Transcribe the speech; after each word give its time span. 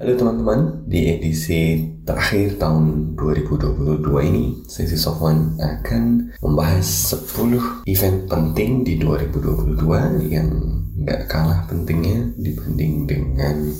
Halo 0.00 0.16
teman-teman, 0.16 0.88
di 0.88 1.12
edisi 1.12 1.76
terakhir 2.08 2.56
tahun 2.56 3.12
2022 3.20 4.00
ini, 4.32 4.64
Sesi 4.64 4.96
Sofwan 4.96 5.60
akan 5.60 6.32
membahas 6.40 7.12
10 7.20 7.84
event 7.84 8.24
penting 8.24 8.80
di 8.80 8.96
2022 8.96 9.76
yang 10.32 10.48
gak 11.04 11.28
kalah 11.28 11.68
pentingnya 11.68 12.32
dibanding 12.32 13.04
dengan 13.04 13.76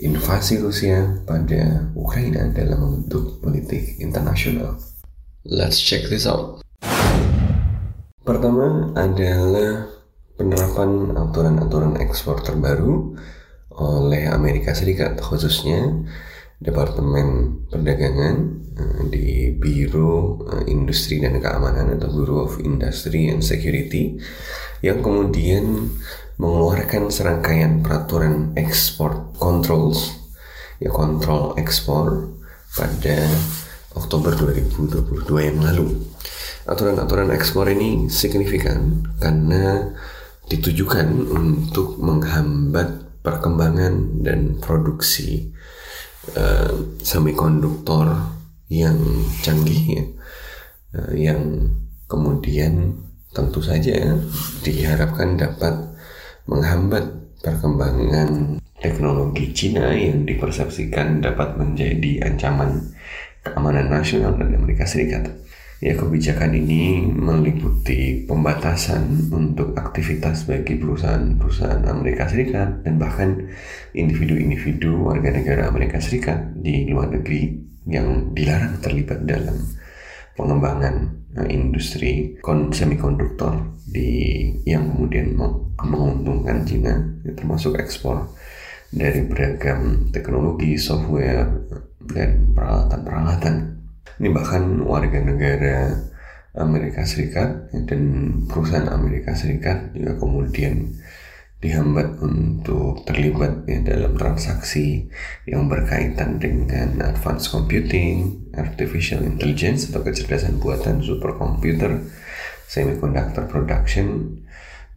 invasi 0.00 0.56
Rusia 0.56 1.20
pada 1.28 1.84
Ukraina 2.00 2.48
dalam 2.48 2.88
membentuk 2.88 3.44
politik 3.44 4.00
internasional. 4.00 4.80
Let's 5.44 5.76
check 5.76 6.08
this 6.08 6.24
out. 6.24 6.64
Pertama 8.24 8.96
adalah 8.96 9.84
penerapan 10.40 11.12
aturan-aturan 11.12 12.00
ekspor 12.00 12.40
terbaru 12.40 13.20
oleh 13.78 14.28
Amerika 14.28 14.76
Serikat 14.76 15.20
khususnya 15.20 16.04
Departemen 16.62 17.58
Perdagangan 17.66 18.36
eh, 18.78 19.02
di 19.10 19.26
Biro 19.56 20.46
eh, 20.46 20.70
Industri 20.70 21.18
dan 21.18 21.38
Keamanan 21.42 21.98
atau 21.98 22.08
Bureau 22.12 22.46
of 22.46 22.62
Industry 22.62 23.32
and 23.32 23.42
Security 23.42 24.14
yang 24.82 25.02
kemudian 25.02 25.90
mengeluarkan 26.38 27.10
serangkaian 27.10 27.82
peraturan 27.82 28.54
ekspor 28.58 29.30
controls 29.38 30.22
ya 30.82 30.90
kontrol 30.90 31.54
ekspor 31.54 32.34
pada 32.74 33.30
Oktober 33.94 34.32
2022 34.34 35.28
yang 35.38 35.58
lalu. 35.62 36.02
Aturan-aturan 36.66 37.30
ekspor 37.34 37.68
ini 37.70 38.08
signifikan 38.08 39.06
karena 39.18 39.92
ditujukan 40.48 41.06
untuk 41.30 41.98
menghambat 42.02 43.11
perkembangan 43.22 44.22
dan 44.22 44.58
produksi 44.58 45.50
uh, 46.34 46.98
semikonduktor 47.00 48.10
yang 48.68 48.98
canggih 49.46 49.82
ya, 49.98 50.04
uh, 50.98 51.12
yang 51.14 51.40
kemudian 52.10 52.98
tentu 53.32 53.64
saja 53.64 54.20
diharapkan 54.60 55.40
dapat 55.40 55.74
menghambat 56.44 57.08
perkembangan 57.40 58.60
teknologi 58.82 59.54
Cina 59.54 59.94
yang 59.94 60.26
dipersepsikan 60.26 61.22
dapat 61.22 61.56
menjadi 61.56 62.28
ancaman 62.28 62.92
keamanan 63.46 63.88
nasional 63.88 64.34
dari 64.34 64.58
Amerika 64.58 64.84
Serikat. 64.84 65.30
Ya 65.82 65.98
kebijakan 65.98 66.54
ini 66.54 67.02
meliputi 67.10 68.22
pembatasan 68.22 69.34
untuk 69.34 69.74
aktivitas 69.74 70.46
bagi 70.46 70.78
perusahaan-perusahaan 70.78 71.82
Amerika 71.90 72.30
Serikat 72.30 72.86
dan 72.86 73.02
bahkan 73.02 73.50
individu-individu 73.90 75.10
warga 75.10 75.34
negara 75.34 75.66
Amerika 75.66 75.98
Serikat 75.98 76.54
di 76.54 76.86
luar 76.86 77.10
negeri 77.10 77.58
yang 77.90 78.30
dilarang 78.30 78.78
terlibat 78.78 79.26
dalam 79.26 79.58
pengembangan 80.38 81.18
uh, 81.34 81.50
industri 81.50 82.38
semikonduktor 82.70 83.74
di 83.82 84.54
yang 84.62 84.86
kemudian 84.86 85.34
menguntungkan 85.82 86.62
Cina 86.62 86.94
ya, 87.26 87.34
termasuk 87.34 87.74
ekspor 87.82 88.30
dari 88.94 89.26
beragam 89.26 90.14
teknologi, 90.14 90.78
software 90.78 91.50
dan 92.06 92.54
peralatan-peralatan 92.54 93.71
ini 94.20 94.28
bahkan 94.30 94.82
warga 94.84 95.18
negara 95.18 95.98
Amerika 96.52 97.02
Serikat 97.08 97.72
dan 97.88 98.02
perusahaan 98.44 98.92
Amerika 98.92 99.32
Serikat 99.32 99.96
juga 99.96 100.20
kemudian 100.20 100.94
dihambat 101.62 102.18
untuk 102.18 103.06
terlibat 103.06 103.62
ya, 103.70 103.78
dalam 103.86 104.18
transaksi 104.18 105.06
yang 105.46 105.70
berkaitan 105.70 106.42
dengan 106.42 106.98
advanced 107.06 107.54
computing, 107.54 108.50
artificial 108.58 109.22
intelligence 109.22 109.86
atau 109.88 110.02
kecerdasan 110.02 110.58
buatan, 110.58 110.98
superkomputer, 110.98 112.02
semiconductor 112.66 113.46
production, 113.46 114.42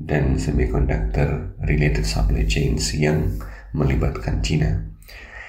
dan 0.02 0.42
semiconductor 0.42 1.54
related 1.64 2.04
supply 2.04 2.44
chains 2.50 2.98
yang 2.98 3.38
melibatkan 3.72 4.42
China. 4.42 4.95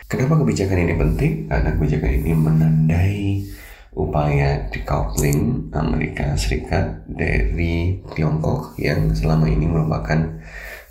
Kenapa 0.06 0.38
kebijakan 0.38 0.86
ini 0.86 0.94
penting? 0.94 1.32
Karena 1.50 1.74
kebijakan 1.74 2.12
ini 2.14 2.30
menandai 2.30 3.42
upaya 3.90 4.70
decoupling 4.70 5.66
Amerika 5.74 6.30
Serikat 6.38 7.02
dari 7.10 7.98
Tiongkok 8.14 8.78
yang 8.78 9.10
selama 9.10 9.50
ini 9.50 9.66
merupakan 9.66 10.38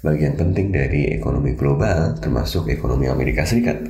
bagian 0.03 0.35
penting 0.35 0.75
dari 0.75 1.15
ekonomi 1.15 1.55
global 1.55 2.19
termasuk 2.19 2.67
ekonomi 2.67 3.07
Amerika 3.07 3.47
Serikat. 3.47 3.87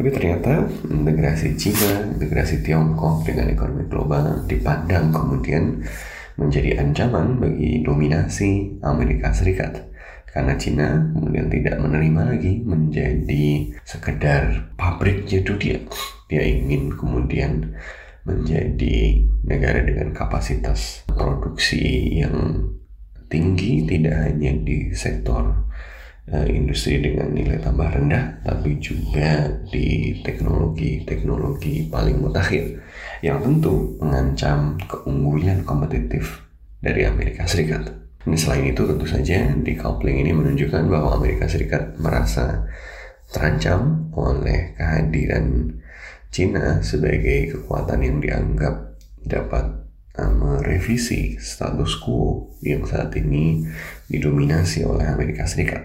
Tapi 0.00 0.08
ternyata 0.08 0.64
integrasi 0.88 1.60
Cina, 1.60 2.16
integrasi 2.16 2.64
Tiongkok 2.64 3.20
dengan 3.28 3.52
ekonomi 3.52 3.84
global 3.84 4.48
dipandang 4.48 5.12
kemudian 5.12 5.84
menjadi 6.40 6.80
ancaman 6.80 7.36
bagi 7.36 7.84
dominasi 7.84 8.80
Amerika 8.80 9.28
Serikat. 9.36 9.92
Karena 10.34 10.58
Cina 10.58 11.14
kemudian 11.14 11.46
tidak 11.46 11.78
menerima 11.78 12.22
lagi 12.34 12.52
menjadi 12.66 13.70
sekedar 13.86 14.74
pabrik 14.74 15.30
itu 15.30 15.54
dia. 15.54 15.78
Dia 16.26 16.42
ingin 16.42 16.90
kemudian 16.98 17.70
menjadi 18.26 19.22
negara 19.46 19.86
dengan 19.86 20.10
kapasitas 20.10 21.06
produksi 21.06 22.18
yang 22.18 22.66
tinggi 23.30 23.86
tidak 23.86 24.26
hanya 24.26 24.58
di 24.58 24.90
sektor 24.90 25.54
uh, 26.34 26.46
industri 26.50 26.98
dengan 26.98 27.30
nilai 27.30 27.62
tambah 27.62 27.94
rendah 27.94 28.42
tapi 28.42 28.80
juga 28.82 29.54
di 29.70 30.18
teknologi-teknologi 30.24 31.86
paling 31.86 32.18
mutakhir 32.18 32.82
yang 33.22 33.38
tentu 33.38 34.00
mengancam 34.00 34.80
keunggulan 34.90 35.62
kompetitif 35.62 36.42
dari 36.80 37.06
Amerika 37.06 37.46
Serikat. 37.46 38.03
Selain 38.32 38.64
itu 38.64 38.88
tentu 38.88 39.04
saja 39.04 39.52
decoupling 39.52 40.24
ini 40.24 40.32
menunjukkan 40.32 40.88
bahwa 40.88 41.20
Amerika 41.20 41.44
Serikat 41.44 42.00
merasa 42.00 42.64
terancam 43.28 44.08
oleh 44.16 44.72
kehadiran 44.80 45.76
Cina 46.32 46.80
sebagai 46.80 47.52
kekuatan 47.52 48.00
yang 48.00 48.18
dianggap 48.24 48.96
dapat 49.20 49.86
uh, 50.16 50.32
merevisi 50.32 51.36
status 51.36 52.00
quo 52.00 52.56
yang 52.64 52.88
saat 52.88 53.12
ini 53.20 53.68
didominasi 54.08 54.88
oleh 54.88 55.04
Amerika 55.04 55.44
Serikat. 55.44 55.84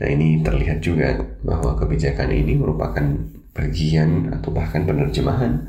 Nah 0.00 0.08
ini 0.08 0.40
terlihat 0.46 0.80
juga 0.80 1.18
bahwa 1.42 1.76
kebijakan 1.76 2.30
ini 2.30 2.56
merupakan 2.56 3.04
bagian 3.52 4.32
atau 4.38 4.54
bahkan 4.54 4.86
penerjemahan 4.86 5.66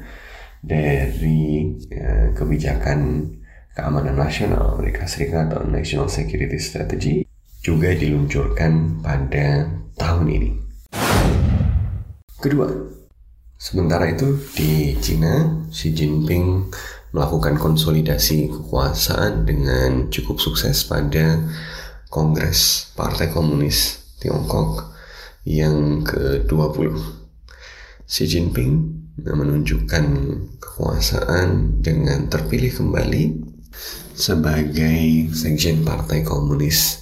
dari 0.62 1.74
uh, 1.90 2.38
kebijakan 2.38 3.28
keamanan 3.76 4.20
nasional 4.20 4.76
Amerika 4.76 5.08
Serikat 5.08 5.52
atau 5.52 5.64
National 5.68 6.12
Security 6.12 6.60
Strategy 6.60 7.16
juga 7.62 7.94
diluncurkan 7.94 9.04
pada 9.06 9.70
tahun 9.96 10.26
ini. 10.28 10.52
Kedua, 12.42 12.92
Sementara 13.62 14.10
itu 14.10 14.42
di 14.58 14.98
Cina, 14.98 15.62
Xi 15.70 15.94
Jinping 15.94 16.74
melakukan 17.14 17.62
konsolidasi 17.62 18.50
kekuasaan 18.50 19.46
dengan 19.46 20.10
cukup 20.10 20.42
sukses 20.42 20.82
pada 20.82 21.38
Kongres 22.10 22.90
Partai 22.98 23.30
Komunis 23.30 24.02
Tiongkok 24.18 24.90
yang 25.46 26.02
ke-20. 26.02 26.90
Xi 28.10 28.26
Jinping 28.26 28.98
menunjukkan 29.22 30.06
kekuasaan 30.58 31.86
dengan 31.86 32.34
terpilih 32.34 32.74
kembali 32.74 33.51
sebagai 34.14 35.32
sekjen 35.34 35.84
Partai 35.88 36.22
Komunis 36.22 37.02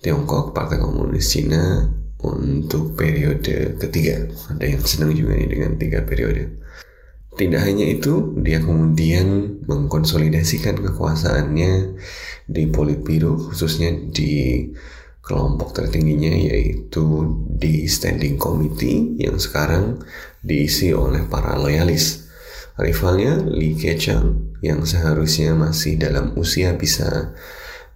Tiongkok, 0.00 0.54
Partai 0.54 0.78
Komunis 0.78 1.26
Cina 1.26 1.88
untuk 2.22 2.94
periode 2.96 3.76
ketiga. 3.76 4.26
Ada 4.54 4.64
yang 4.64 4.82
senang 4.86 5.12
juga 5.12 5.34
nih 5.36 5.48
dengan 5.50 5.74
tiga 5.76 6.02
periode. 6.06 6.62
Tidak 7.36 7.60
hanya 7.60 7.84
itu, 7.84 8.32
dia 8.40 8.64
kemudian 8.64 9.60
mengkonsolidasikan 9.68 10.80
kekuasaannya 10.80 11.72
di 12.48 12.64
Politburo, 12.72 13.36
khususnya 13.52 13.92
di 13.92 14.64
kelompok 15.20 15.74
tertingginya 15.74 16.32
yaitu 16.32 17.26
di 17.50 17.84
standing 17.90 18.38
committee 18.38 19.18
yang 19.18 19.36
sekarang 19.36 20.00
diisi 20.40 20.94
oleh 20.94 21.26
para 21.26 21.58
loyalis. 21.58 22.25
Rivalnya 22.76 23.40
Li 23.40 23.72
Keqiang 23.72 24.60
yang 24.60 24.84
seharusnya 24.84 25.56
masih 25.56 25.96
dalam 25.96 26.36
usia 26.36 26.76
bisa 26.76 27.32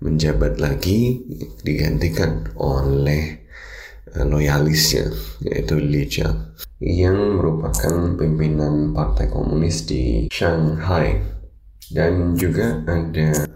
menjabat 0.01 0.57
lagi 0.57 1.21
digantikan 1.61 2.49
oleh 2.57 3.45
eh, 4.17 4.25
loyalisnya 4.25 5.13
yaitu 5.45 5.77
Li 5.77 6.09
Jiang 6.09 6.57
yang 6.81 7.37
merupakan 7.37 8.17
pimpinan 8.17 8.97
Partai 8.97 9.29
Komunis 9.29 9.85
di 9.85 10.33
Shanghai. 10.33 11.21
Dan 11.91 12.39
juga 12.39 12.81
ada 12.87 13.51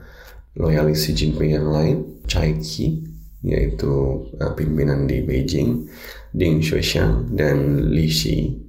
loyalis 0.58 1.06
Xi 1.06 1.12
Jinping 1.14 1.54
yang 1.54 1.70
lain 1.70 1.96
Chai 2.26 2.58
Qi 2.58 3.00
yaitu 3.44 4.24
uh, 4.40 4.52
pimpinan 4.56 5.06
di 5.06 5.22
Beijing, 5.22 5.86
Ding 6.32 6.64
Xuexiang 6.64 7.30
dan 7.36 7.88
Li 7.92 8.08
Xi 8.10 8.64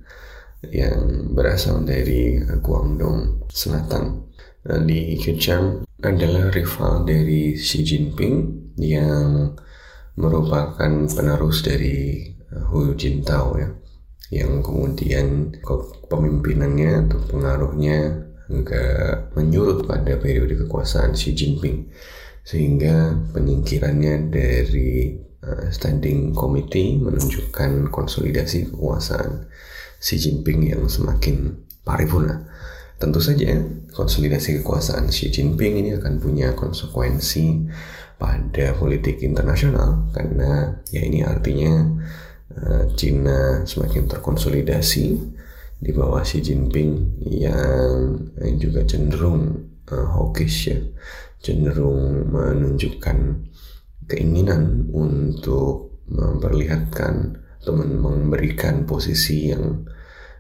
yang 0.74 1.34
berasal 1.36 1.84
dari 1.84 2.40
Guangdong 2.62 3.50
Selatan. 3.52 4.26
Li 4.66 5.14
Keqiang 5.22 5.86
adalah 6.02 6.50
rival 6.50 7.06
dari 7.06 7.54
Xi 7.54 7.86
Jinping 7.86 8.36
yang 8.82 9.54
merupakan 10.16 10.92
penerus 11.12 11.62
dari 11.62 12.24
uh, 12.50 12.66
Hu 12.72 12.96
Jintao 12.96 13.60
ya 13.60 13.70
yang 14.34 14.66
kemudian 14.66 15.54
kepemimpinannya 15.62 17.06
atau 17.06 17.20
pengaruhnya 17.30 18.26
agak 18.50 19.38
menyurut 19.38 19.86
pada 19.86 20.18
periode 20.18 20.58
kekuasaan 20.66 21.14
Xi 21.14 21.38
Jinping 21.38 21.94
sehingga 22.42 23.14
penyingkirannya 23.38 24.34
dari 24.34 25.14
uh, 25.46 25.70
standing 25.70 26.34
committee 26.34 26.98
menunjukkan 26.98 27.94
konsolidasi 27.94 28.74
kekuasaan 28.74 29.46
Xi 30.00 30.16
Jinping 30.20 30.72
yang 30.72 30.86
semakin 30.88 31.66
paripurna. 31.86 32.48
Tentu 32.96 33.20
saja 33.20 33.60
konsolidasi 33.92 34.62
kekuasaan 34.62 35.12
Xi 35.12 35.28
Jinping 35.32 35.84
ini 35.84 35.90
akan 36.00 36.20
punya 36.24 36.56
konsekuensi 36.56 37.68
pada 38.16 38.72
politik 38.80 39.20
internasional 39.20 40.08
karena 40.16 40.80
ya 40.88 41.04
ini 41.04 41.20
artinya 41.20 41.84
uh, 42.56 42.88
Cina 42.96 43.68
semakin 43.68 44.08
terkonsolidasi 44.08 45.06
di 45.76 45.92
bawah 45.92 46.24
Xi 46.24 46.40
Jinping 46.40 47.20
yang 47.28 48.16
juga 48.56 48.88
cenderung 48.88 49.60
uh, 49.92 50.08
hawkish 50.16 50.72
ya 50.72 50.80
cenderung 51.44 52.32
menunjukkan 52.32 53.18
keinginan 54.10 54.90
untuk 54.90 56.02
memperlihatkan 56.10 57.45
atau 57.66 57.74
memberikan 57.82 58.86
posisi 58.86 59.50
yang 59.50 59.82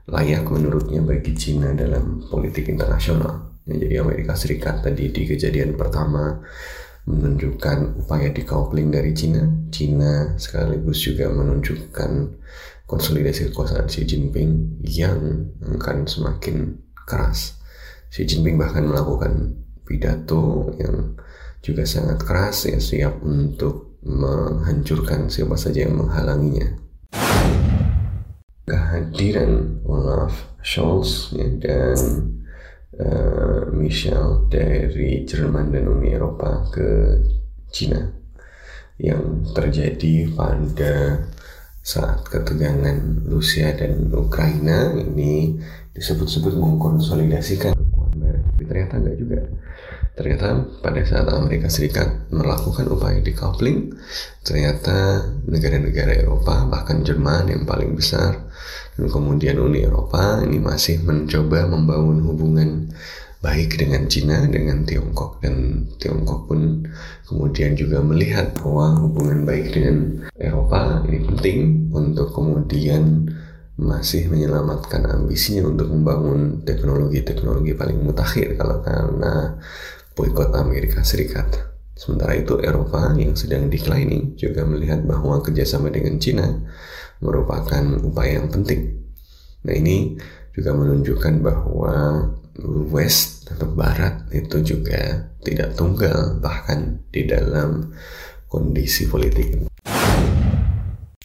layak 0.05 0.45
menurutnya 0.45 1.01
bagi 1.01 1.33
Cina 1.33 1.73
dalam 1.73 2.21
politik 2.29 2.69
internasional. 2.69 3.57
Jadi 3.65 3.97
Amerika 3.97 4.37
Serikat 4.37 4.85
tadi 4.85 5.09
di 5.09 5.25
kejadian 5.25 5.73
pertama 5.73 6.37
menunjukkan 7.09 8.05
upaya 8.05 8.29
decoupling 8.29 8.93
dari 8.93 9.17
Cina. 9.17 9.41
Cina 9.73 10.37
sekaligus 10.37 11.01
juga 11.01 11.33
menunjukkan 11.33 12.11
konsolidasi 12.85 13.49
kekuasaan 13.49 13.89
Xi 13.89 14.05
Jinping 14.05 14.81
yang 14.85 15.49
akan 15.65 16.05
semakin 16.05 16.77
keras. 17.09 17.57
Xi 18.13 18.29
Jinping 18.29 18.61
bahkan 18.61 18.85
melakukan 18.85 19.57
pidato 19.81 20.69
yang 20.77 21.17
juga 21.65 21.89
sangat 21.89 22.21
keras 22.21 22.69
ya 22.69 22.77
siap 22.77 23.25
untuk 23.25 23.97
menghancurkan 24.05 25.33
siapa 25.33 25.57
saja 25.57 25.89
yang 25.89 25.97
menghalanginya. 25.97 26.84
Kehadiran 28.65 29.81
Olaf 29.85 30.33
Scholz 30.65 31.31
ya, 31.37 31.45
dan 31.61 31.99
uh, 32.97 33.69
Michel 33.71 34.49
dari 34.49 35.21
Jerman 35.23 35.69
dan 35.69 35.85
Uni 35.85 36.15
Eropa 36.17 36.65
ke 36.73 37.21
Cina 37.69 38.01
yang 38.97 39.43
terjadi 39.51 40.31
pada 40.33 41.27
saat 41.85 42.25
ketegangan 42.25 43.29
Rusia 43.29 43.75
dan 43.77 44.09
Ukraina. 44.09 44.95
Ini 44.97 45.61
disebut-sebut 45.93 46.57
mengkonsolidasikan 46.57 47.77
kekuatan 47.77 48.17
barat 48.19 48.43
tapi 48.51 48.63
ternyata 48.67 48.93
enggak 48.99 49.17
juga 49.21 49.39
Ternyata 50.15 50.63
pada 50.79 51.03
saat 51.03 51.27
Amerika 51.27 51.67
Serikat 51.67 52.31
melakukan 52.31 52.87
upaya 52.87 53.19
decoupling, 53.19 53.91
ternyata 54.47 55.27
negara-negara 55.43 56.15
Eropa, 56.23 56.63
bahkan 56.71 57.03
Jerman 57.03 57.51
yang 57.51 57.67
paling 57.67 57.99
besar, 57.99 58.47
dan 58.95 59.11
kemudian 59.11 59.59
Uni 59.59 59.83
Eropa 59.83 60.39
ini 60.39 60.55
masih 60.63 61.03
mencoba 61.03 61.67
membangun 61.67 62.23
hubungan 62.23 62.95
baik 63.43 63.75
dengan 63.75 64.07
Cina, 64.07 64.47
dengan 64.47 64.87
Tiongkok, 64.87 65.43
dan 65.43 65.85
Tiongkok 65.99 66.47
pun 66.47 66.87
kemudian 67.27 67.75
juga 67.75 67.99
melihat 67.99 68.55
bahwa 68.57 68.95
hubungan 69.03 69.43
baik 69.43 69.75
dengan 69.75 70.25
Eropa 70.39 71.03
ini 71.11 71.27
penting 71.27 71.59
untuk 71.91 72.31
kemudian 72.31 73.27
masih 73.75 74.31
menyelamatkan 74.31 75.03
ambisinya 75.03 75.67
untuk 75.67 75.91
membangun 75.91 76.63
teknologi-teknologi 76.63 77.75
paling 77.75 77.99
mutakhir 78.07 78.55
kalau 78.55 78.79
karena 78.79 79.59
boykot 80.15 80.55
Amerika 80.55 81.03
Serikat. 81.03 81.75
Sementara 81.95 82.35
itu 82.35 82.59
Eropa 82.59 83.11
yang 83.15 83.35
sedang 83.35 83.71
declining 83.71 84.35
juga 84.35 84.67
melihat 84.67 85.03
bahwa 85.03 85.39
kerjasama 85.39 85.91
dengan 85.91 86.19
Cina 86.19 86.47
merupakan 87.23 87.83
upaya 88.03 88.43
yang 88.43 88.51
penting. 88.51 88.99
Nah 89.63 89.75
ini 89.75 90.19
juga 90.55 90.75
menunjukkan 90.75 91.43
bahwa 91.43 91.95
West 92.91 93.51
atau 93.51 93.67
Barat 93.67 94.31
itu 94.31 94.63
juga 94.63 95.31
tidak 95.43 95.75
tunggal 95.75 96.39
bahkan 96.39 97.03
di 97.11 97.27
dalam 97.27 97.91
kondisi 98.47 99.07
politik. 99.11 99.67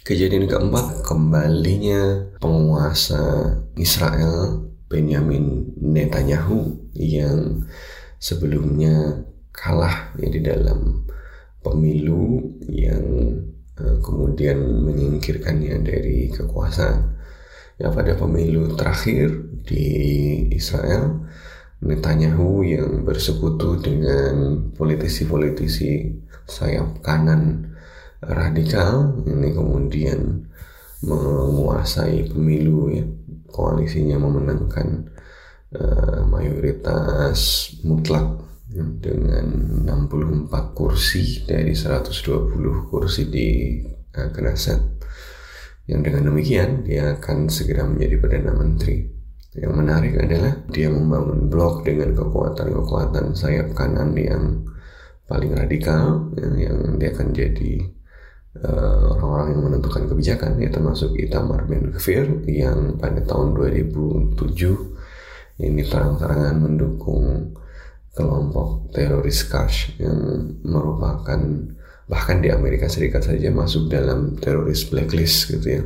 Kejadian 0.02 0.50
keempat, 0.50 1.06
kembalinya 1.06 2.26
penguasa 2.42 3.54
Israel 3.78 4.66
Benjamin 4.90 5.70
Netanyahu 5.78 6.90
yang 6.98 7.62
sebelumnya 8.20 9.24
kalah 9.50 10.12
ya 10.20 10.28
di 10.28 10.40
dalam 10.44 11.08
pemilu 11.64 12.54
yang 12.68 13.04
uh, 13.80 13.96
kemudian 14.04 14.60
menyingkirkannya 14.60 15.80
dari 15.80 16.28
kekuasaan. 16.28 17.16
Ya 17.80 17.88
pada 17.88 18.12
pemilu 18.12 18.76
terakhir 18.76 19.32
di 19.64 19.88
Israel, 20.52 21.24
Netanyahu 21.80 22.60
yang 22.60 23.08
bersekutu 23.08 23.80
dengan 23.80 24.68
politisi-politisi 24.76 26.12
sayap 26.44 27.00
kanan 27.00 27.72
radikal 28.20 29.16
ini 29.24 29.56
kemudian 29.56 30.44
menguasai 31.00 32.28
pemilu 32.28 32.92
ya 32.92 33.04
koalisinya 33.48 34.20
memenangkan 34.20 35.08
uh, 35.76 36.22
mayoritas 36.26 37.70
mutlak 37.86 38.46
dengan 38.70 39.46
64 39.82 40.78
kursi 40.78 41.42
dari 41.42 41.74
120 41.74 42.90
kursi 42.90 43.26
di 43.26 43.48
uh, 44.14 44.30
Knesset 44.30 45.00
yang 45.90 46.06
dengan 46.06 46.30
demikian 46.30 46.86
dia 46.86 47.18
akan 47.18 47.50
segera 47.50 47.82
menjadi 47.82 48.14
Perdana 48.22 48.54
Menteri. 48.54 49.10
Yang 49.58 49.74
menarik 49.74 50.14
adalah 50.22 50.62
dia 50.70 50.86
membangun 50.86 51.50
blok 51.50 51.82
dengan 51.82 52.14
kekuatan-kekuatan 52.14 53.34
sayap 53.34 53.74
kanan 53.74 54.14
yang 54.14 54.62
paling 55.26 55.50
radikal 55.50 56.30
yang, 56.38 56.54
yang 56.54 56.78
dia 57.02 57.10
akan 57.10 57.34
jadi 57.34 57.74
eh, 58.62 59.02
orang-orang 59.18 59.46
uh, 59.46 59.52
yang 59.54 59.62
menentukan 59.66 60.02
kebijakan 60.06 60.58
ya 60.62 60.70
termasuk 60.70 61.18
Itamar 61.18 61.66
Ben 61.66 61.90
Gvir 61.90 62.46
yang 62.46 62.94
pada 63.02 63.18
tahun 63.26 63.58
2007 63.58 64.38
ini 65.60 65.84
terang-terangan 65.84 66.56
mendukung 66.56 67.52
kelompok 68.16 68.90
teroris 68.90 69.46
Kash 69.46 69.94
yang 70.00 70.58
merupakan 70.66 71.40
bahkan 72.10 72.42
di 72.42 72.50
Amerika 72.50 72.90
Serikat 72.90 73.22
saja 73.22 73.54
masuk 73.54 73.86
dalam 73.86 74.34
teroris 74.40 74.88
blacklist 74.90 75.52
gitu 75.54 75.68
ya. 75.68 75.82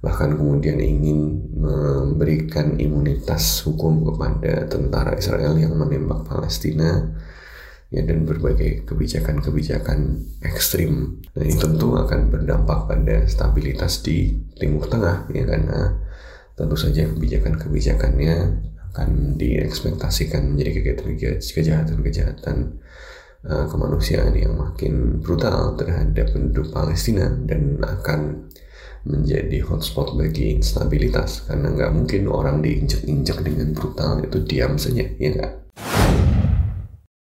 Bahkan 0.00 0.40
kemudian 0.40 0.80
ingin 0.80 1.44
memberikan 1.60 2.80
imunitas 2.80 3.60
hukum 3.68 4.00
kepada 4.08 4.64
tentara 4.64 5.12
Israel 5.20 5.60
yang 5.60 5.76
menembak 5.76 6.24
Palestina 6.24 7.04
ya 7.92 8.00
dan 8.08 8.24
berbagai 8.24 8.88
kebijakan-kebijakan 8.88 10.24
ekstrim. 10.40 11.20
Dan 11.36 11.42
ini 11.44 11.60
tentu 11.60 11.92
akan 11.92 12.32
berdampak 12.32 12.88
pada 12.88 13.28
stabilitas 13.28 14.00
di 14.00 14.40
Timur 14.56 14.88
Tengah 14.88 15.28
ya 15.36 15.44
karena 15.44 16.00
tentu 16.56 16.80
saja 16.80 17.04
kebijakan-kebijakannya 17.04 18.36
akan 18.90 19.38
diekspektasikan 19.38 20.50
menjadi 20.50 20.98
kejahatan-kejahatan 21.38 22.82
uh, 23.46 23.66
kemanusiaan 23.70 24.34
yang 24.34 24.58
makin 24.58 25.22
brutal 25.22 25.78
terhadap 25.78 26.34
penduduk 26.34 26.74
Palestina 26.74 27.30
dan 27.46 27.78
akan 27.78 28.50
menjadi 29.06 29.64
hotspot 29.64 30.18
bagi 30.18 30.58
instabilitas 30.58 31.48
karena 31.48 31.72
nggak 31.72 31.92
mungkin 31.94 32.28
orang 32.28 32.60
diinjek-injek 32.60 33.40
dengan 33.46 33.72
brutal 33.72 34.20
itu 34.20 34.42
diam 34.44 34.76
saja 34.76 35.06
ya 35.06 35.30
nggak 35.38 35.52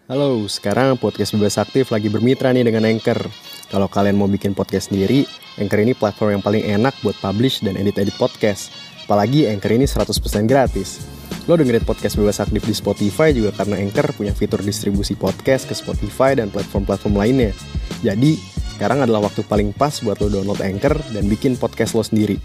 Halo, 0.09 0.41
sekarang 0.49 0.97
podcast 0.97 1.37
Bebas 1.37 1.61
Aktif 1.61 1.93
lagi 1.93 2.09
bermitra 2.09 2.49
nih 2.49 2.65
dengan 2.65 2.89
Anchor. 2.89 3.29
Kalau 3.69 3.85
kalian 3.85 4.17
mau 4.17 4.25
bikin 4.25 4.57
podcast 4.57 4.89
sendiri, 4.89 5.29
Anchor 5.61 5.85
ini 5.85 5.93
platform 5.93 6.41
yang 6.41 6.43
paling 6.43 6.65
enak 6.65 6.97
buat 7.05 7.13
publish 7.21 7.61
dan 7.61 7.77
edit-edit 7.77 8.17
podcast. 8.17 8.73
Apalagi 9.05 9.45
Anchor 9.45 9.69
ini 9.69 9.85
100% 9.85 10.49
gratis. 10.49 11.18
Lo 11.47 11.55
dengerin 11.55 11.85
podcast 11.87 12.19
Bebas 12.19 12.43
Aktif 12.43 12.65
di 12.67 12.75
Spotify 12.75 13.31
juga 13.31 13.55
karena 13.55 13.79
Anchor 13.79 14.11
punya 14.17 14.35
fitur 14.35 14.59
distribusi 14.59 15.15
podcast 15.15 15.69
ke 15.69 15.77
Spotify 15.77 16.35
dan 16.35 16.51
platform-platform 16.51 17.15
lainnya. 17.15 17.55
Jadi, 18.03 18.35
sekarang 18.75 19.07
adalah 19.07 19.27
waktu 19.29 19.47
paling 19.47 19.71
pas 19.71 20.03
buat 20.03 20.19
lo 20.19 20.27
download 20.27 20.59
Anchor 20.59 20.99
dan 21.15 21.23
bikin 21.31 21.55
podcast 21.55 21.95
lo 21.95 22.03
sendiri. 22.03 22.35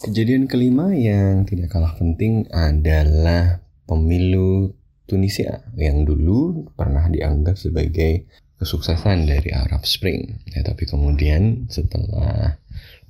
Kejadian 0.00 0.48
kelima 0.48 0.92
yang 0.96 1.44
tidak 1.44 1.72
kalah 1.72 1.92
penting 1.96 2.48
adalah 2.48 3.60
pemilu 3.84 4.72
Tunisia 5.04 5.60
yang 5.76 6.08
dulu 6.08 6.70
pernah 6.72 7.10
dianggap 7.10 7.58
sebagai 7.58 8.24
kesuksesan 8.60 9.26
dari 9.26 9.50
Arab 9.50 9.88
Spring. 9.88 10.44
Ya, 10.52 10.60
tapi 10.62 10.84
kemudian 10.84 11.66
setelah 11.66 12.60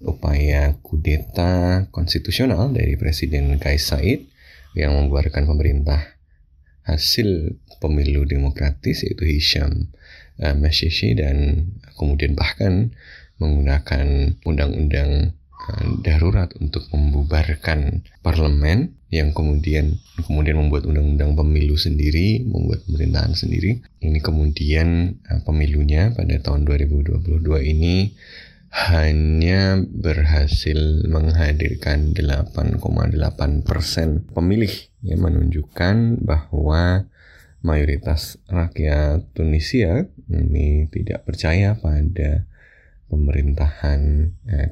upaya 0.00 0.80
kudeta 0.80 1.85
konstitusional 1.92 2.73
dari 2.73 2.97
Presiden 2.97 3.61
Kais 3.61 3.92
Said 3.92 4.25
yang 4.73 4.97
membuarkan 4.97 5.45
pemerintah 5.45 6.16
hasil 6.88 7.61
pemilu 7.78 8.25
demokratis 8.25 9.04
yaitu 9.04 9.28
Hisham 9.28 9.92
uh, 10.40 10.57
Mashishi 10.57 11.12
dan 11.14 11.69
kemudian 12.00 12.33
bahkan 12.35 12.97
menggunakan 13.40 14.37
undang-undang 14.45 15.37
uh, 15.69 15.87
darurat 16.00 16.49
untuk 16.61 16.88
membubarkan 16.92 18.04
parlemen 18.25 18.97
yang 19.11 19.35
kemudian 19.35 19.99
kemudian 20.23 20.57
membuat 20.61 20.87
undang-undang 20.87 21.35
pemilu 21.35 21.75
sendiri, 21.75 22.47
membuat 22.47 22.87
pemerintahan 22.87 23.35
sendiri. 23.35 23.83
Ini 24.00 24.19
kemudian 24.23 25.19
uh, 25.28 25.40
pemilunya 25.45 26.14
pada 26.14 26.37
tahun 26.40 26.64
2022 26.64 27.42
ini 27.75 28.14
hanya 28.70 29.82
berhasil 29.82 30.78
menghadirkan 31.10 32.14
8,8 32.14 33.66
persen 33.66 34.22
pemilih 34.30 34.70
yang 35.02 35.26
menunjukkan 35.26 36.22
bahwa 36.22 37.10
mayoritas 37.66 38.38
rakyat 38.46 39.26
Tunisia 39.34 40.06
ini 40.30 40.86
tidak 40.86 41.26
percaya 41.26 41.74
pada 41.74 42.46
pemerintahan 43.10 44.30
eh, 44.46 44.70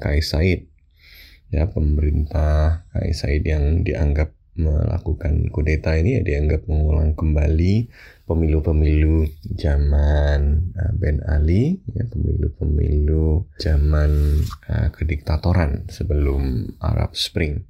ya 1.51 1.67
pemerintah 1.67 2.87
Kais 2.95 3.27
yang 3.43 3.83
dianggap 3.83 4.31
melakukan 4.59 5.47
kudeta 5.49 5.95
ini 5.95 6.19
ya 6.19 6.21
dianggap 6.21 6.67
mengulang 6.67 7.15
kembali 7.15 7.87
pemilu-pemilu 8.27 9.25
zaman 9.55 10.69
uh, 10.75 10.91
Ben 10.99 11.23
Ali 11.23 11.79
ya 11.95 12.03
pemilu-pemilu 12.05 13.47
zaman 13.57 14.43
uh, 14.67 14.91
kediktatoran 14.91 15.87
sebelum 15.87 16.75
Arab 16.83 17.15
Spring. 17.15 17.63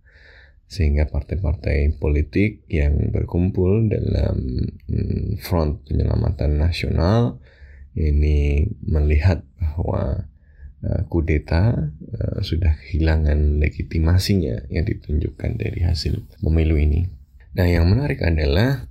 Sehingga 0.69 1.09
partai-partai 1.09 1.97
politik 1.97 2.61
yang 2.69 3.09
berkumpul 3.09 3.89
dalam 3.89 4.69
mm, 4.85 5.41
front 5.41 5.81
penyelamatan 5.89 6.61
nasional 6.61 7.41
ini 7.97 8.69
melihat 8.85 9.41
bahwa 9.57 10.28
kudeta 11.11 11.91
uh, 11.91 12.39
sudah 12.39 12.79
kehilangan 12.79 13.59
legitimasinya 13.59 14.71
yang 14.71 14.87
ditunjukkan 14.87 15.59
dari 15.59 15.83
hasil 15.83 16.23
pemilu 16.39 16.79
ini. 16.79 17.11
Nah, 17.55 17.67
yang 17.67 17.91
menarik 17.91 18.23
adalah 18.23 18.87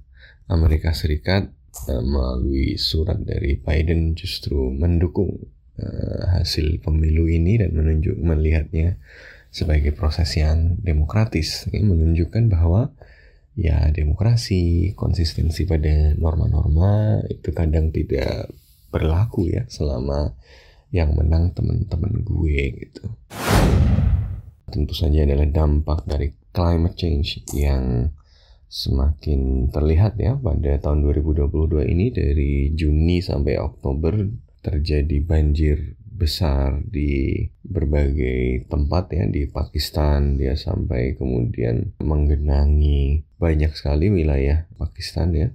Amerika 0.52 0.92
Serikat 0.92 1.49
uh, 1.88 2.04
melalui 2.04 2.76
surat 2.76 3.16
dari 3.25 3.57
Biden 3.57 4.12
justru 4.12 4.73
mendukung 4.73 5.57
hasil 6.35 6.83
pemilu 6.83 7.30
ini 7.30 7.62
dan 7.62 7.71
menunjuk 7.71 8.18
melihatnya 8.18 8.99
sebagai 9.54 9.95
proses 9.95 10.35
yang 10.35 10.75
demokratis. 10.83 11.71
Ini 11.71 11.87
menunjukkan 11.87 12.50
bahwa 12.50 12.90
ya 13.54 13.87
demokrasi, 13.95 14.95
konsistensi 14.99 15.71
pada 15.71 16.18
norma-norma 16.18 17.23
itu 17.30 17.54
kadang 17.54 17.95
tidak 17.95 18.50
berlaku 18.90 19.54
ya 19.54 19.71
selama 19.71 20.35
yang 20.88 21.12
menang 21.12 21.52
teman-teman 21.52 22.25
gue 22.25 22.61
gitu. 22.85 23.04
Tentu 24.68 24.92
saja 24.92 25.25
adalah 25.25 25.49
dampak 25.49 26.04
dari 26.04 26.33
climate 26.52 26.97
change 26.97 27.45
yang 27.57 28.12
semakin 28.68 29.73
terlihat 29.73 30.21
ya 30.21 30.37
pada 30.37 30.76
tahun 30.80 31.09
2022 31.09 31.88
ini. 31.88 32.07
Dari 32.12 32.52
Juni 32.76 33.25
sampai 33.25 33.57
Oktober 33.57 34.28
terjadi 34.61 35.25
banjir 35.25 35.97
besar 36.18 36.83
di 36.83 37.47
berbagai 37.64 38.68
tempat 38.68 39.12
ya 39.16 39.25
di 39.25 39.49
Pakistan. 39.49 40.37
Dia 40.37 40.57
sampai 40.57 41.16
kemudian 41.16 41.97
menggenangi 42.00 43.25
banyak 43.40 43.73
sekali 43.73 44.12
wilayah 44.12 44.68
Pakistan 44.76 45.33
ya 45.33 45.49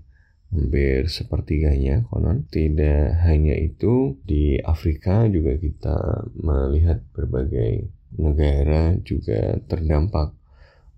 hampir 0.54 1.10
sepertiganya 1.10 2.06
konon. 2.08 2.46
Tidak 2.48 3.26
hanya 3.26 3.58
itu, 3.58 4.22
di 4.24 4.62
Afrika 4.62 5.26
juga 5.28 5.58
kita 5.58 6.30
melihat 6.38 7.02
berbagai 7.18 7.90
negara 8.22 8.94
juga 9.02 9.58
terdampak 9.66 10.38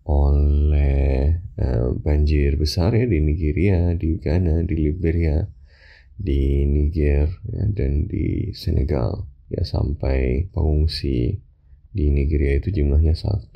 oleh 0.06 1.42
uh, 1.58 1.90
banjir 1.98 2.60
besar 2.60 2.94
ya 2.94 3.08
di 3.08 3.24
Nigeria, 3.24 3.96
di 3.98 4.20
Ghana, 4.20 4.62
di 4.68 4.76
Liberia, 4.78 5.42
di 6.14 6.68
Niger 6.68 7.28
ya, 7.50 7.64
dan 7.74 8.06
di 8.06 8.54
Senegal 8.54 9.26
ya 9.50 9.66
sampai 9.66 10.52
pengungsi 10.54 11.42
di 11.96 12.12
Nigeria 12.12 12.60
itu 12.60 12.76
jumlahnya 12.76 13.16
1,3 13.16 13.56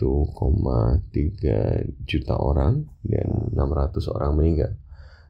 juta 2.07 2.35
orang 2.39 2.87
dan 3.03 3.51
600 3.51 4.15
orang 4.15 4.31
meninggal. 4.39 4.71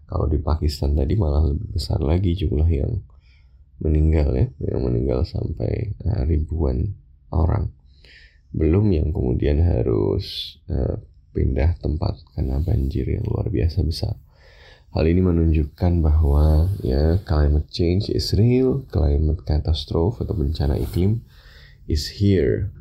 Kalau 0.09 0.25
di 0.25 0.41
Pakistan 0.41 0.97
tadi 0.97 1.13
malah 1.13 1.45
lebih 1.45 1.77
besar 1.77 2.01
lagi 2.01 2.33
jumlah 2.33 2.65
yang 2.65 3.05
meninggal 3.77 4.33
ya, 4.33 4.47
yang 4.73 4.81
meninggal 4.81 5.21
sampai 5.21 5.93
uh, 6.01 6.25
ribuan 6.25 6.97
orang. 7.29 7.69
Belum 8.49 8.89
yang 8.89 9.13
kemudian 9.13 9.61
harus 9.61 10.57
uh, 10.73 10.97
pindah 11.37 11.77
tempat 11.77 12.17
karena 12.33 12.57
banjir 12.57 13.05
yang 13.05 13.21
luar 13.29 13.53
biasa 13.53 13.85
besar. 13.85 14.17
Hal 14.89 15.05
ini 15.05 15.21
menunjukkan 15.21 16.01
bahwa 16.01 16.65
ya 16.81 17.21
climate 17.21 17.69
change 17.69 18.09
is 18.09 18.33
real, 18.33 18.81
climate 18.89 19.45
catastrophe 19.45 20.25
atau 20.25 20.33
bencana 20.33 20.81
iklim 20.81 21.21
is 21.85 22.17
here. 22.17 22.73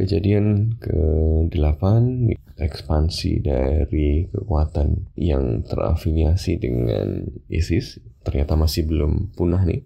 Kejadian 0.00 0.80
ke-8 0.80 1.82
ekspansi 2.56 3.44
dari 3.44 4.24
kekuatan 4.32 5.12
yang 5.20 5.60
terafiliasi 5.60 6.56
dengan 6.56 7.28
ISIS 7.52 8.00
ternyata 8.24 8.56
masih 8.56 8.88
belum 8.88 9.36
punah 9.36 9.60
nih 9.68 9.84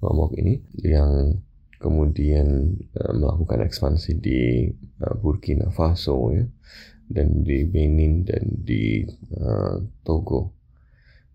kelompok 0.00 0.40
ini 0.40 0.64
yang 0.80 1.44
kemudian 1.76 2.72
uh, 2.96 3.12
melakukan 3.12 3.68
ekspansi 3.68 4.16
di 4.16 4.64
uh, 5.04 5.12
Burkina 5.20 5.68
Faso 5.68 6.32
ya 6.32 6.48
dan 7.12 7.44
di 7.44 7.68
Benin 7.68 8.24
dan 8.24 8.48
di 8.48 9.04
uh, 9.36 9.76
Togo. 10.08 10.56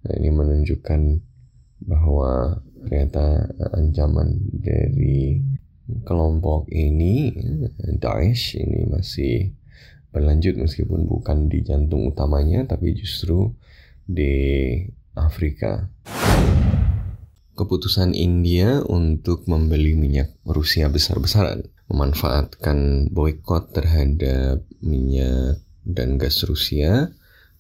Nah, 0.02 0.18
ini 0.18 0.34
menunjukkan 0.34 1.02
bahwa 1.86 2.58
ternyata 2.90 3.54
ancaman 3.78 4.50
dari 4.50 5.38
kelompok 6.06 6.70
ini 6.70 7.34
Daesh 8.00 8.58
ini 8.58 8.86
masih 8.90 9.54
berlanjut 10.10 10.58
meskipun 10.58 11.06
bukan 11.06 11.50
di 11.50 11.62
jantung 11.62 12.10
utamanya 12.10 12.66
tapi 12.66 12.98
justru 12.98 13.54
di 14.10 14.74
Afrika. 15.14 15.90
Keputusan 17.54 18.16
India 18.16 18.80
untuk 18.88 19.44
membeli 19.52 19.94
minyak 19.94 20.32
Rusia 20.48 20.88
besar-besaran 20.88 21.68
memanfaatkan 21.92 23.12
boykot 23.12 23.76
terhadap 23.76 24.64
minyak 24.80 25.60
dan 25.84 26.16
gas 26.16 26.46
Rusia 26.48 27.12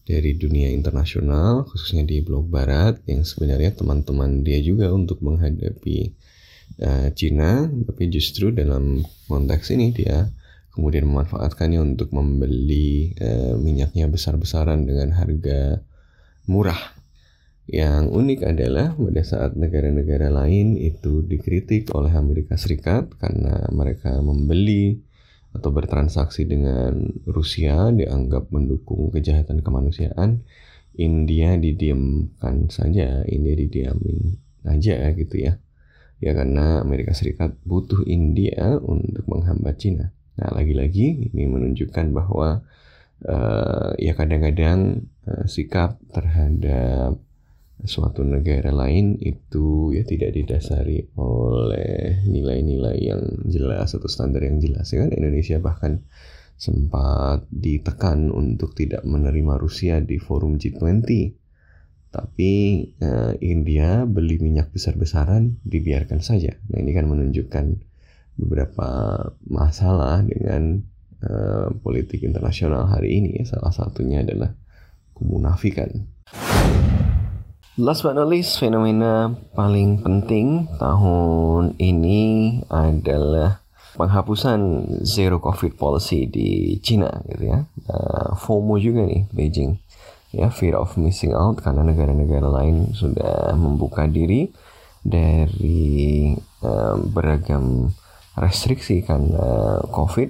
dari 0.09 0.33
dunia 0.33 0.73
internasional 0.73 1.69
khususnya 1.69 2.07
di 2.07 2.23
blok 2.25 2.49
barat 2.49 2.97
yang 3.05 3.21
sebenarnya 3.21 3.77
teman-teman 3.77 4.41
dia 4.41 4.57
juga 4.57 4.89
untuk 4.89 5.21
menghadapi 5.21 6.17
uh, 6.81 7.07
Cina, 7.15 7.67
tapi 7.67 8.11
justru 8.11 8.51
dalam 8.51 9.03
konteks 9.27 9.71
ini 9.75 9.91
dia 9.91 10.27
kemudian 10.73 11.07
memanfaatkannya 11.11 11.79
untuk 11.83 12.15
membeli 12.15 13.13
uh, 13.19 13.59
minyaknya 13.59 14.07
besar-besaran 14.07 14.87
dengan 14.87 15.11
harga 15.15 15.83
murah 16.49 16.97
Yang 17.69 18.09
unik 18.09 18.39
adalah 18.49 18.97
pada 18.97 19.21
saat 19.21 19.53
negara-negara 19.53 20.33
lain 20.33 20.73
itu 20.73 21.21
dikritik 21.21 21.93
oleh 21.93 22.09
Amerika 22.17 22.57
Serikat 22.57 23.13
karena 23.21 23.69
mereka 23.69 24.17
membeli 24.25 24.97
atau 25.53 25.69
bertransaksi 25.69 26.49
dengan 26.49 27.05
Rusia 27.29 27.93
dianggap 27.93 28.49
mendukung 28.49 29.13
kejahatan 29.13 29.61
kemanusiaan, 29.61 30.41
India 30.97 31.61
didiamkan 31.61 32.73
saja, 32.73 33.21
India 33.29 33.53
didiamin 33.53 34.41
aja 34.65 35.13
gitu 35.13 35.37
ya. 35.37 35.61
Ya 36.19 36.35
karena 36.35 36.83
Amerika 36.83 37.15
Serikat 37.15 37.55
butuh 37.63 38.03
India 38.03 38.75
untuk 38.83 39.23
menghambat 39.27 39.79
Cina. 39.79 40.11
Nah 40.35 40.51
lagi-lagi 40.51 41.31
ini 41.31 41.43
menunjukkan 41.47 42.11
bahwa 42.11 42.63
uh, 43.23 43.91
ya 43.95 44.13
kadang-kadang 44.15 45.07
uh, 45.27 45.47
sikap 45.47 45.99
terhadap 46.11 47.19
suatu 47.87 48.27
negara 48.27 48.75
lain 48.75 49.15
itu 49.23 49.95
ya 49.95 50.03
tidak 50.03 50.35
didasari 50.35 51.07
oleh 51.15 52.19
nilai-nilai 52.27 52.97
yang 52.99 53.23
jelas 53.47 53.95
atau 53.95 54.11
standar 54.11 54.43
yang 54.43 54.59
jelas. 54.59 54.91
Ya 54.91 55.07
kan? 55.07 55.15
Indonesia 55.15 55.63
bahkan 55.63 56.03
sempat 56.59 57.47
ditekan 57.47 58.35
untuk 58.35 58.75
tidak 58.75 59.07
menerima 59.07 59.55
Rusia 59.55 60.03
di 60.03 60.19
forum 60.19 60.59
G20 60.59 61.38
tapi 62.09 62.83
uh, 63.01 63.37
India 63.41 64.05
beli 64.09 64.41
minyak 64.41 64.73
besar-besaran 64.73 65.61
dibiarkan 65.61 66.21
saja 66.25 66.57
nah 66.69 66.77
ini 66.81 66.91
kan 66.93 67.05
menunjukkan 67.05 67.65
beberapa 68.39 68.89
masalah 69.45 70.25
dengan 70.25 70.81
uh, 71.21 71.69
politik 71.85 72.25
internasional 72.25 72.89
hari 72.89 73.21
ini 73.21 73.45
salah 73.45 73.71
satunya 73.71 74.25
adalah 74.25 74.53
kemunafikan 75.13 76.09
Last 77.79 78.03
but 78.03 78.11
not 78.11 78.27
least, 78.27 78.59
fenomena 78.59 79.31
paling 79.55 80.03
penting 80.03 80.67
tahun 80.83 81.79
ini 81.79 82.59
adalah 82.67 83.63
penghapusan 83.95 84.59
zero 85.07 85.39
covid 85.39 85.79
policy 85.79 86.27
di 86.27 86.75
China 86.83 87.07
gitu 87.31 87.47
ya. 87.47 87.63
Uh, 87.87 88.35
FOMO 88.35 88.75
juga 88.83 89.07
nih 89.07 89.31
Beijing. 89.31 89.79
Ya, 90.29 90.53
fear 90.53 90.77
of 90.77 90.93
missing 90.93 91.33
out 91.33 91.57
karena 91.65 91.81
negara-negara 91.81 92.45
lain 92.45 92.93
sudah 92.93 93.49
membuka 93.57 94.05
diri 94.05 94.53
dari 95.01 96.37
uh, 96.61 97.01
beragam 97.01 97.89
restriksi 98.37 99.01
karena 99.01 99.81
COVID. 99.89 100.29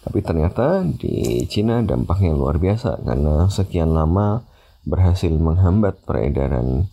Tapi 0.00 0.18
ternyata 0.24 0.84
di 0.84 1.44
China 1.48 1.80
dampaknya 1.80 2.36
luar 2.36 2.60
biasa 2.60 3.00
karena 3.00 3.48
sekian 3.48 3.96
lama 3.96 4.44
berhasil 4.84 5.32
menghambat 5.32 6.04
peredaran 6.04 6.88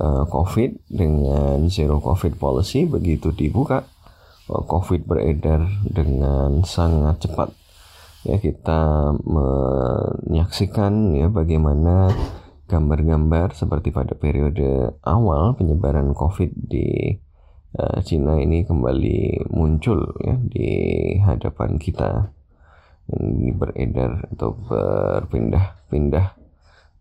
uh, 0.00 0.24
COVID 0.28 0.92
dengan 0.92 1.68
zero 1.72 2.00
COVID 2.00 2.36
policy 2.36 2.84
begitu 2.84 3.32
dibuka 3.32 3.84
uh, 4.52 4.62
COVID 4.64 5.08
beredar 5.08 5.64
dengan 5.88 6.64
sangat 6.68 7.28
cepat 7.28 7.52
ya 8.24 8.40
kita 8.40 9.12
menyaksikan 9.20 11.12
ya 11.12 11.28
bagaimana 11.28 12.08
gambar-gambar 12.64 13.52
seperti 13.52 13.92
pada 13.92 14.16
periode 14.16 14.96
awal 15.04 15.52
penyebaran 15.52 16.16
COVID 16.16 16.50
di 16.64 17.12
uh, 17.76 18.00
Cina 18.00 18.40
ini 18.40 18.64
kembali 18.64 19.52
muncul 19.52 20.16
ya 20.24 20.40
di 20.40 20.68
hadapan 21.20 21.76
kita 21.76 22.32
ini 23.12 23.52
beredar 23.52 24.32
atau 24.32 24.56
berpindah-pindah 24.56 26.40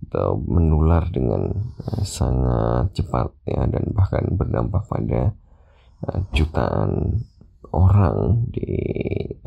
atau 0.03 0.35
menular 0.35 1.07
dengan 1.07 1.47
uh, 1.87 2.03
sangat 2.03 2.91
cepat 2.99 3.31
ya 3.47 3.63
dan 3.71 3.95
bahkan 3.95 4.27
berdampak 4.35 4.83
pada 4.91 5.31
uh, 6.03 6.19
jutaan 6.35 7.23
orang 7.71 8.51
di 8.51 8.75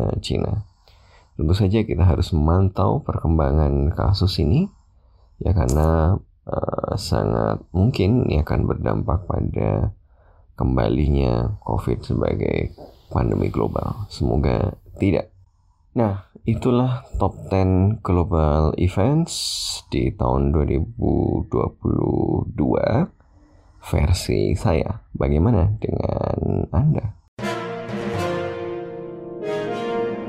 uh, 0.00 0.16
Cina. 0.24 0.75
Tentu 1.36 1.52
saja 1.52 1.84
kita 1.84 2.08
harus 2.08 2.32
memantau 2.32 3.04
perkembangan 3.04 3.92
kasus 3.92 4.40
ini 4.40 4.72
ya 5.36 5.52
karena 5.52 6.16
uh, 6.48 6.96
sangat 6.96 7.60
mungkin 7.76 8.24
ini 8.24 8.40
akan 8.40 8.64
berdampak 8.64 9.28
pada 9.28 9.92
kembalinya 10.56 11.60
COVID 11.60 12.00
sebagai 12.00 12.72
pandemi 13.12 13.52
global. 13.52 14.08
Semoga 14.08 14.80
tidak. 14.96 15.28
Nah, 15.96 16.28
itulah 16.48 17.04
top 17.20 17.52
10 17.52 18.00
global 18.00 18.72
events 18.80 19.36
di 19.92 20.08
tahun 20.12 20.56
2022 20.56 23.12
versi 23.86 24.40
saya. 24.56 25.04
Bagaimana 25.12 25.76
dengan 25.76 26.64
Anda? 26.72 27.25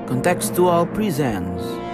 Contextual 0.07 0.87
Presents 0.93 1.86